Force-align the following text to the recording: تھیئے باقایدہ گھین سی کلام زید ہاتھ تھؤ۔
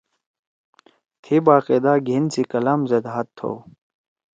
تھیئے 1.21 1.37
باقایدہ 1.45 1.93
گھین 2.07 2.23
سی 2.33 2.41
کلام 2.51 2.79
زید 2.89 3.05
ہاتھ 3.13 3.31
تھؤ۔ 3.37 3.53